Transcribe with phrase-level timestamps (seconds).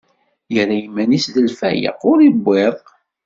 [0.57, 2.75] Irra iman-is d lfayeq, ur iwwiḍ.